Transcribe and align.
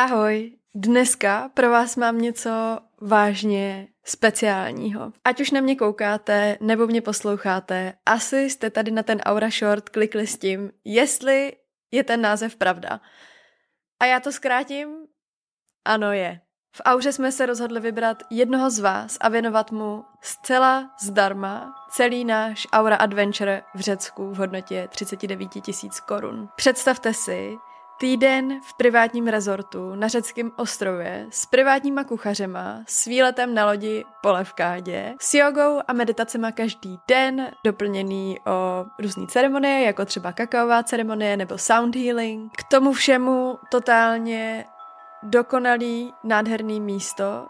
Ahoj, 0.00 0.52
dneska 0.74 1.50
pro 1.54 1.70
vás 1.70 1.96
mám 1.96 2.18
něco 2.18 2.50
vážně 3.00 3.88
speciálního. 4.04 5.12
Ať 5.24 5.40
už 5.40 5.50
na 5.50 5.60
mě 5.60 5.76
koukáte 5.76 6.56
nebo 6.60 6.86
mě 6.86 7.02
posloucháte, 7.02 7.92
asi 8.06 8.50
jste 8.50 8.70
tady 8.70 8.90
na 8.90 9.02
ten 9.02 9.20
Aura 9.20 9.50
Short 9.50 9.88
klikli 9.88 10.26
s 10.26 10.38
tím, 10.38 10.70
jestli 10.84 11.52
je 11.90 12.04
ten 12.04 12.20
název 12.20 12.56
pravda. 12.56 13.00
A 14.00 14.04
já 14.04 14.20
to 14.20 14.32
zkrátím? 14.32 14.88
Ano 15.84 16.12
je. 16.12 16.40
V 16.76 16.82
Auře 16.84 17.12
jsme 17.12 17.32
se 17.32 17.46
rozhodli 17.46 17.80
vybrat 17.80 18.22
jednoho 18.30 18.70
z 18.70 18.78
vás 18.78 19.18
a 19.20 19.28
věnovat 19.28 19.72
mu 19.72 20.04
zcela 20.22 20.90
zdarma 21.02 21.74
celý 21.90 22.24
náš 22.24 22.66
Aura 22.72 22.96
Adventure 22.96 23.62
v 23.74 23.80
Řecku 23.80 24.30
v 24.30 24.36
hodnotě 24.36 24.88
39 24.90 25.48
tisíc 25.48 26.00
korun. 26.00 26.48
Představte 26.56 27.14
si, 27.14 27.56
Týden 28.00 28.60
v 28.62 28.74
privátním 28.74 29.26
rezortu 29.26 29.94
na 29.94 30.08
řeckém 30.08 30.52
ostrově 30.56 31.26
s 31.30 31.46
privátníma 31.46 32.04
kuchařema, 32.04 32.80
s 32.86 33.04
výletem 33.04 33.54
na 33.54 33.66
lodi 33.66 34.04
po 34.22 34.32
Levkádě, 34.32 35.14
s 35.20 35.34
jogou 35.34 35.80
a 35.88 35.92
meditacema 35.92 36.52
každý 36.52 36.98
den, 37.08 37.50
doplněný 37.64 38.38
o 38.46 38.86
různé 39.02 39.26
ceremonie, 39.26 39.80
jako 39.80 40.04
třeba 40.04 40.32
kakaová 40.32 40.82
ceremonie 40.82 41.36
nebo 41.36 41.58
sound 41.58 41.96
healing. 41.96 42.52
K 42.56 42.62
tomu 42.70 42.92
všemu 42.92 43.58
totálně 43.70 44.64
dokonalý, 45.22 46.14
nádherný 46.24 46.80
místo 46.80 47.46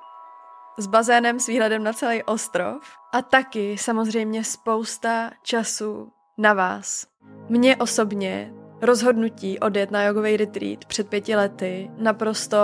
s 0.78 0.86
bazénem 0.86 1.40
s 1.40 1.46
výhledem 1.46 1.84
na 1.84 1.92
celý 1.92 2.22
ostrov 2.22 2.82
a 3.12 3.22
taky 3.22 3.78
samozřejmě 3.78 4.44
spousta 4.44 5.30
času 5.42 6.12
na 6.38 6.52
vás. 6.52 7.06
Mně 7.48 7.76
osobně 7.76 8.52
rozhodnutí 8.82 9.58
odjet 9.58 9.90
na 9.90 10.02
jogový 10.02 10.36
retreat 10.36 10.84
před 10.84 11.08
pěti 11.08 11.36
lety 11.36 11.90
naprosto 11.96 12.58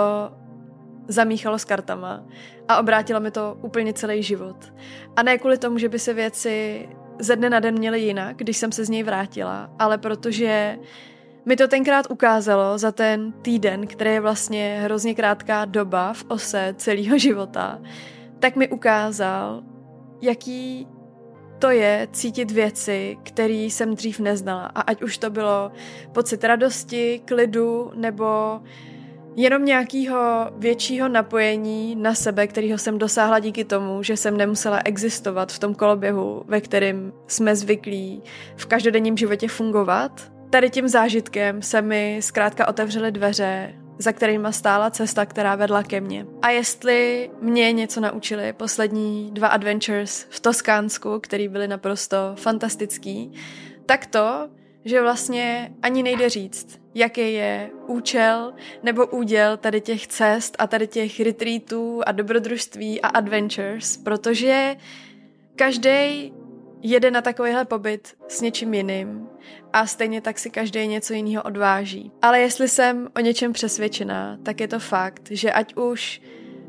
zamíchalo 1.07 1.59
s 1.59 1.65
kartama 1.65 2.23
a 2.67 2.77
obrátilo 2.79 3.19
mi 3.19 3.31
to 3.31 3.57
úplně 3.61 3.93
celý 3.93 4.23
život. 4.23 4.73
A 5.15 5.23
ne 5.23 5.37
kvůli 5.37 5.57
tomu, 5.57 5.77
že 5.77 5.89
by 5.89 5.99
se 5.99 6.13
věci 6.13 6.89
ze 7.19 7.35
dne 7.35 7.49
na 7.49 7.59
den 7.59 7.77
měly 7.77 7.99
jinak, 7.99 8.37
když 8.37 8.57
jsem 8.57 8.71
se 8.71 8.85
z 8.85 8.89
něj 8.89 9.03
vrátila, 9.03 9.69
ale 9.79 9.97
protože 9.97 10.77
mi 11.45 11.55
to 11.55 11.67
tenkrát 11.67 12.11
ukázalo 12.11 12.77
za 12.77 12.91
ten 12.91 13.31
týden, 13.31 13.87
který 13.87 14.09
je 14.09 14.21
vlastně 14.21 14.79
hrozně 14.83 15.15
krátká 15.15 15.65
doba 15.65 16.13
v 16.13 16.25
ose 16.27 16.73
celého 16.77 17.17
života, 17.17 17.81
tak 18.39 18.55
mi 18.55 18.69
ukázal, 18.69 19.63
jaký 20.21 20.87
to 21.59 21.69
je 21.69 22.07
cítit 22.11 22.51
věci, 22.51 23.17
které 23.23 23.53
jsem 23.53 23.95
dřív 23.95 24.19
neznala. 24.19 24.65
A 24.75 24.81
ať 24.81 25.03
už 25.03 25.17
to 25.17 25.29
bylo 25.29 25.71
pocit 26.11 26.43
radosti, 26.43 27.21
klidu 27.25 27.91
nebo 27.95 28.59
jenom 29.35 29.65
nějakého 29.65 30.51
většího 30.57 31.07
napojení 31.07 31.95
na 31.95 32.15
sebe, 32.15 32.47
kterého 32.47 32.77
jsem 32.77 32.97
dosáhla 32.97 33.39
díky 33.39 33.65
tomu, 33.65 34.03
že 34.03 34.17
jsem 34.17 34.37
nemusela 34.37 34.81
existovat 34.85 35.51
v 35.51 35.59
tom 35.59 35.75
koloběhu, 35.75 36.43
ve 36.47 36.61
kterém 36.61 37.13
jsme 37.27 37.55
zvyklí 37.55 38.23
v 38.55 38.65
každodenním 38.65 39.17
životě 39.17 39.47
fungovat. 39.47 40.31
Tady 40.49 40.69
tím 40.69 40.87
zážitkem 40.87 41.61
se 41.61 41.81
mi 41.81 42.19
zkrátka 42.21 42.67
otevřely 42.67 43.11
dveře 43.11 43.73
za 43.99 44.11
kterýma 44.11 44.51
stála 44.51 44.89
cesta, 44.89 45.25
která 45.25 45.55
vedla 45.55 45.83
ke 45.83 46.01
mně. 46.01 46.25
A 46.41 46.49
jestli 46.49 47.29
mě 47.41 47.71
něco 47.71 48.01
naučili 48.01 48.53
poslední 48.53 49.31
dva 49.31 49.47
adventures 49.47 50.25
v 50.29 50.39
Toskánsku, 50.39 51.19
který 51.19 51.47
byly 51.47 51.67
naprosto 51.67 52.17
fantastický, 52.35 53.33
tak 53.85 54.05
to, 54.05 54.49
že 54.85 55.01
vlastně 55.01 55.71
ani 55.81 56.03
nejde 56.03 56.29
říct, 56.29 56.79
jaký 56.95 57.33
je 57.33 57.69
účel 57.87 58.53
nebo 58.83 59.05
úděl 59.05 59.57
tady 59.57 59.81
těch 59.81 60.07
cest 60.07 60.55
a 60.59 60.67
tady 60.67 60.87
těch 60.87 61.19
retreatů 61.19 62.01
a 62.05 62.11
dobrodružství 62.11 63.01
a 63.01 63.07
adventures, 63.07 63.97
protože 63.97 64.75
každý 65.55 66.33
jede 66.81 67.11
na 67.11 67.21
takovýhle 67.21 67.65
pobyt 67.65 68.15
s 68.27 68.41
něčím 68.41 68.73
jiným 68.73 69.27
a 69.73 69.87
stejně 69.87 70.21
tak 70.21 70.39
si 70.39 70.49
každý 70.49 70.87
něco 70.87 71.13
jiného 71.13 71.43
odváží. 71.43 72.11
Ale 72.21 72.39
jestli 72.39 72.69
jsem 72.69 73.07
o 73.15 73.19
něčem 73.19 73.53
přesvědčená, 73.53 74.37
tak 74.43 74.59
je 74.59 74.67
to 74.67 74.79
fakt, 74.79 75.27
že 75.31 75.51
ať 75.51 75.75
už 75.75 76.21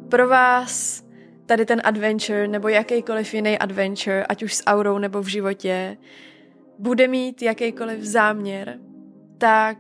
pro 0.09 0.29
vás 0.29 1.05
tady 1.47 1.67
ten 1.67 1.81
adventure 1.85 2.49
nebo 2.49 2.69
jakýkoliv 2.69 3.35
jiný 3.35 3.59
adventure, 3.59 4.27
ať 4.27 4.43
už 4.43 4.55
s 4.55 4.67
aurou 4.67 4.99
nebo 4.99 5.23
v 5.23 5.27
životě, 5.27 5.97
bude 6.79 7.09
mít 7.09 7.43
jakýkoliv 7.43 8.01
záměr, 8.01 8.79
tak 9.39 9.79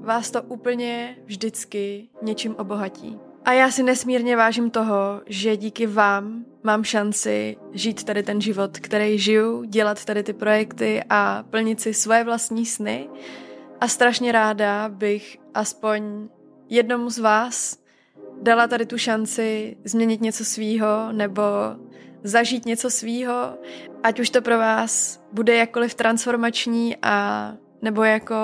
vás 0.00 0.30
to 0.30 0.42
úplně 0.42 1.16
vždycky 1.24 2.08
něčím 2.22 2.56
obohatí. 2.56 3.27
A 3.44 3.52
já 3.52 3.70
si 3.70 3.82
nesmírně 3.82 4.36
vážím 4.36 4.70
toho, 4.70 5.22
že 5.26 5.56
díky 5.56 5.86
vám 5.86 6.44
mám 6.62 6.84
šanci 6.84 7.56
žít 7.72 8.04
tady 8.04 8.22
ten 8.22 8.40
život, 8.40 8.78
který 8.78 9.18
žiju, 9.18 9.64
dělat 9.64 10.04
tady 10.04 10.22
ty 10.22 10.32
projekty 10.32 11.02
a 11.10 11.44
plnit 11.50 11.80
si 11.80 11.94
svoje 11.94 12.24
vlastní 12.24 12.66
sny. 12.66 13.08
A 13.80 13.88
strašně 13.88 14.32
ráda 14.32 14.88
bych 14.88 15.38
aspoň 15.54 16.28
jednomu 16.68 17.10
z 17.10 17.18
vás 17.18 17.78
dala 18.42 18.66
tady 18.66 18.86
tu 18.86 18.98
šanci 18.98 19.76
změnit 19.84 20.20
něco 20.20 20.44
svýho 20.44 21.12
nebo 21.12 21.42
zažít 22.22 22.66
něco 22.66 22.90
svýho, 22.90 23.58
ať 24.02 24.20
už 24.20 24.30
to 24.30 24.42
pro 24.42 24.58
vás 24.58 25.22
bude 25.32 25.56
jakkoliv 25.56 25.94
transformační 25.94 26.96
a 27.02 27.52
nebo 27.82 28.04
jako 28.04 28.36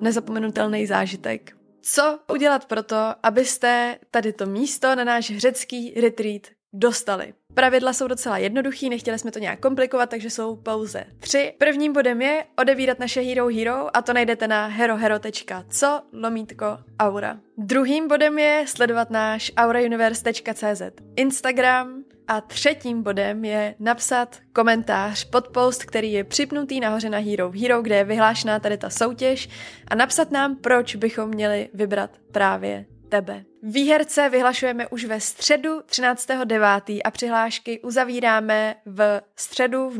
nezapomenutelný 0.00 0.86
zážitek. 0.86 1.56
Co 1.82 2.18
udělat 2.32 2.64
pro 2.64 2.82
to, 2.82 3.14
abyste 3.22 3.98
tady 4.10 4.32
to 4.32 4.46
místo 4.46 4.94
na 4.94 5.04
náš 5.04 5.36
řecký 5.36 6.00
retreat 6.00 6.42
dostali? 6.72 7.34
Pravidla 7.54 7.92
jsou 7.92 8.06
docela 8.08 8.38
jednoduchý, 8.38 8.90
nechtěli 8.90 9.18
jsme 9.18 9.30
to 9.30 9.38
nějak 9.38 9.60
komplikovat, 9.60 10.10
takže 10.10 10.30
jsou 10.30 10.56
pouze 10.56 11.04
tři. 11.18 11.54
Prvním 11.58 11.92
bodem 11.92 12.22
je 12.22 12.44
odevírat 12.58 12.98
naše 12.98 13.20
Hero 13.20 13.48
Hero 13.48 13.96
a 13.96 14.02
to 14.02 14.12
najdete 14.12 14.48
na 14.48 14.66
herohero.co 14.66 16.02
lomítko 16.12 16.66
aura. 17.00 17.38
Druhým 17.58 18.08
bodem 18.08 18.38
je 18.38 18.64
sledovat 18.68 19.10
náš 19.10 19.52
aurauniverse.cz 19.56 20.82
Instagram, 21.16 22.04
a 22.28 22.40
třetím 22.40 23.02
bodem 23.02 23.44
je 23.44 23.74
napsat 23.78 24.36
komentář 24.52 25.24
pod 25.24 25.48
post, 25.48 25.84
který 25.84 26.12
je 26.12 26.24
připnutý 26.24 26.80
nahoře 26.80 27.10
na 27.10 27.18
Hero 27.18 27.50
Hero, 27.50 27.82
kde 27.82 27.96
je 27.96 28.04
vyhlášená 28.04 28.60
tady 28.60 28.78
ta 28.78 28.90
soutěž 28.90 29.48
a 29.88 29.94
napsat 29.94 30.30
nám, 30.30 30.56
proč 30.56 30.96
bychom 30.96 31.28
měli 31.28 31.68
vybrat 31.74 32.10
právě 32.32 32.84
tebe. 33.12 33.44
Výherce 33.62 34.28
vyhlašujeme 34.28 34.88
už 34.88 35.04
ve 35.04 35.20
středu 35.20 35.80
13.9. 35.80 37.00
a 37.04 37.10
přihlášky 37.10 37.80
uzavíráme 37.80 38.74
v 38.86 39.20
středu 39.36 39.90
v 39.90 39.98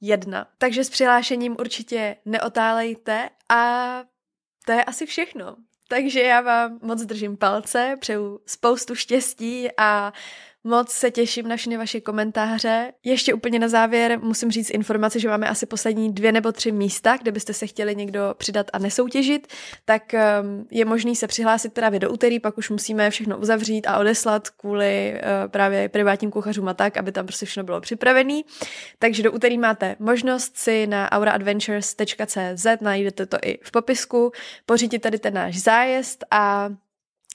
001. 0.00 0.46
Takže 0.58 0.84
s 0.84 0.90
přihlášením 0.90 1.56
určitě 1.58 2.16
neotálejte 2.24 3.28
a 3.48 4.04
to 4.66 4.72
je 4.72 4.84
asi 4.84 5.06
všechno. 5.06 5.56
Takže 5.88 6.22
já 6.22 6.40
vám 6.40 6.78
moc 6.82 7.02
držím 7.02 7.36
palce, 7.36 7.96
přeju 8.00 8.40
spoustu 8.46 8.94
štěstí 8.94 9.68
a 9.78 10.12
Moc 10.66 10.90
se 10.90 11.10
těším 11.10 11.48
na 11.48 11.56
všechny 11.56 11.76
vaše 11.76 12.00
komentáře. 12.00 12.92
Ještě 13.04 13.34
úplně 13.34 13.58
na 13.58 13.68
závěr 13.68 14.18
musím 14.22 14.50
říct 14.50 14.70
informaci, 14.70 15.20
že 15.20 15.28
máme 15.28 15.48
asi 15.48 15.66
poslední 15.66 16.12
dvě 16.12 16.32
nebo 16.32 16.52
tři 16.52 16.72
místa, 16.72 17.16
kde 17.22 17.32
byste 17.32 17.54
se 17.54 17.66
chtěli 17.66 17.96
někdo 17.96 18.34
přidat 18.38 18.66
a 18.72 18.78
nesoutěžit, 18.78 19.46
tak 19.84 20.02
um, 20.12 20.66
je 20.70 20.84
možný 20.84 21.16
se 21.16 21.26
přihlásit 21.26 21.72
právě 21.72 22.00
do 22.00 22.10
úterý, 22.10 22.40
pak 22.40 22.58
už 22.58 22.70
musíme 22.70 23.10
všechno 23.10 23.38
uzavřít 23.38 23.86
a 23.86 23.98
odeslat 23.98 24.50
kvůli 24.50 25.14
uh, 25.14 25.50
právě 25.50 25.88
privátním 25.88 26.30
kuchařům 26.30 26.68
a 26.68 26.74
tak, 26.74 26.96
aby 26.96 27.12
tam 27.12 27.26
prostě 27.26 27.46
všechno 27.46 27.64
bylo 27.64 27.80
připravené. 27.80 28.40
Takže 28.98 29.22
do 29.22 29.32
úterý 29.32 29.58
máte 29.58 29.96
možnost 29.98 30.56
si 30.56 30.86
na 30.86 31.12
auraadventures.cz, 31.12 32.66
najdete 32.80 33.26
to 33.26 33.38
i 33.42 33.58
v 33.62 33.70
popisku, 33.70 34.32
pořídit 34.66 34.98
tady 34.98 35.18
ten 35.18 35.34
náš 35.34 35.58
zájezd 35.58 36.24
a 36.30 36.70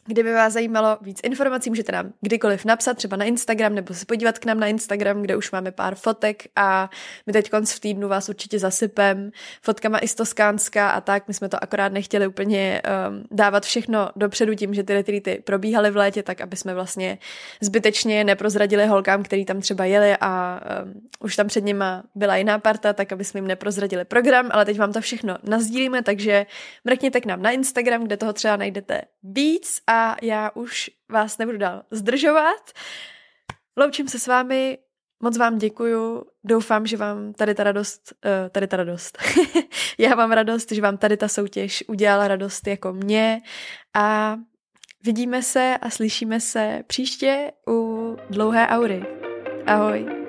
Kdyby 0.05 0.33
vás 0.33 0.53
zajímalo 0.53 0.97
víc 1.01 1.19
informací, 1.23 1.69
můžete 1.69 1.91
nám 1.91 2.13
kdykoliv 2.21 2.65
napsat, 2.65 2.97
třeba 2.97 3.17
na 3.17 3.25
Instagram, 3.25 3.75
nebo 3.75 3.93
se 3.93 4.05
podívat 4.05 4.39
k 4.39 4.45
nám 4.45 4.59
na 4.59 4.67
Instagram, 4.67 5.21
kde 5.21 5.35
už 5.35 5.51
máme 5.51 5.71
pár 5.71 5.95
fotek 5.95 6.43
a 6.55 6.89
my 7.27 7.33
teď 7.33 7.49
konc 7.49 7.73
v 7.73 7.79
týdnu 7.79 8.07
vás 8.07 8.29
určitě 8.29 8.59
zasypem 8.59 9.31
fotkama 9.61 9.99
i 9.99 10.07
z 10.07 10.15
Toskánska 10.15 10.89
a 10.89 11.01
tak. 11.01 11.27
My 11.27 11.33
jsme 11.33 11.49
to 11.49 11.63
akorát 11.63 11.93
nechtěli 11.93 12.27
úplně 12.27 12.81
um, 13.09 13.23
dávat 13.31 13.65
všechno 13.65 14.09
dopředu 14.15 14.55
tím, 14.55 14.73
že 14.73 14.83
ty 14.83 14.93
retreaty 14.93 15.41
probíhaly 15.45 15.91
v 15.91 15.95
létě, 15.97 16.23
tak 16.23 16.41
aby 16.41 16.55
jsme 16.55 16.73
vlastně 16.73 17.17
zbytečně 17.61 18.23
neprozradili 18.23 18.87
holkám, 18.87 19.23
který 19.23 19.45
tam 19.45 19.61
třeba 19.61 19.85
jeli 19.85 20.15
a 20.21 20.61
um, 20.83 20.93
už 21.19 21.35
tam 21.35 21.47
před 21.47 21.63
nima 21.63 22.03
byla 22.15 22.35
jiná 22.35 22.59
parta, 22.59 22.93
tak 22.93 23.11
aby 23.11 23.23
jsme 23.23 23.37
jim 23.37 23.47
neprozradili 23.47 24.05
program, 24.05 24.49
ale 24.51 24.65
teď 24.65 24.79
vám 24.79 24.93
to 24.93 25.01
všechno 25.01 25.37
nazdílíme, 25.43 26.03
takže 26.03 26.45
mrkněte 26.85 27.21
k 27.21 27.25
nám 27.25 27.41
na 27.41 27.51
Instagram, 27.51 28.03
kde 28.03 28.17
toho 28.17 28.33
třeba 28.33 28.55
najdete 28.55 29.01
víc 29.23 29.81
a 29.91 30.15
já 30.21 30.51
už 30.53 30.89
vás 31.09 31.37
nebudu 31.37 31.57
dál 31.57 31.83
zdržovat. 31.91 32.71
Loučím 33.77 34.07
se 34.07 34.19
s 34.19 34.27
vámi, 34.27 34.77
moc 35.23 35.37
vám 35.37 35.57
děkuju, 35.57 36.23
doufám, 36.43 36.85
že 36.87 36.97
vám 36.97 37.33
tady 37.33 37.55
ta 37.55 37.63
radost, 37.63 38.13
uh, 38.25 38.49
tady 38.49 38.67
ta 38.67 38.77
radost, 38.77 39.17
já 39.97 40.15
mám 40.15 40.31
radost, 40.31 40.71
že 40.71 40.81
vám 40.81 40.97
tady 40.97 41.17
ta 41.17 41.27
soutěž 41.27 41.83
udělala 41.87 42.27
radost 42.27 42.67
jako 42.67 42.93
mě 42.93 43.41
a 43.93 44.37
Vidíme 45.03 45.43
se 45.43 45.77
a 45.81 45.89
slyšíme 45.89 46.39
se 46.39 46.83
příště 46.87 47.51
u 47.69 48.17
dlouhé 48.29 48.67
aury. 48.67 49.03
Ahoj. 49.65 50.20